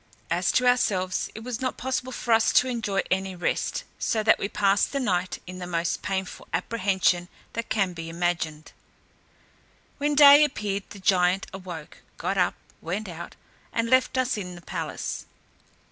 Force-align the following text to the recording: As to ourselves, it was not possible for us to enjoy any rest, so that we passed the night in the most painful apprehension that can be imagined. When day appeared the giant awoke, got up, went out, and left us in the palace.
As 0.31 0.51
to 0.53 0.65
ourselves, 0.65 1.29
it 1.35 1.43
was 1.43 1.61
not 1.61 1.77
possible 1.77 2.11
for 2.11 2.31
us 2.33 2.51
to 2.53 2.67
enjoy 2.67 3.03
any 3.11 3.35
rest, 3.35 3.83
so 3.99 4.23
that 4.23 4.39
we 4.39 4.49
passed 4.49 4.93
the 4.93 4.99
night 4.99 5.37
in 5.45 5.59
the 5.59 5.67
most 5.67 6.01
painful 6.01 6.47
apprehension 6.55 7.29
that 7.53 7.69
can 7.69 7.93
be 7.93 8.09
imagined. 8.09 8.71
When 9.99 10.15
day 10.15 10.43
appeared 10.43 10.89
the 10.89 10.97
giant 10.99 11.45
awoke, 11.53 11.99
got 12.17 12.35
up, 12.39 12.55
went 12.81 13.07
out, 13.07 13.35
and 13.71 13.91
left 13.91 14.17
us 14.17 14.37
in 14.37 14.55
the 14.55 14.61
palace. 14.63 15.27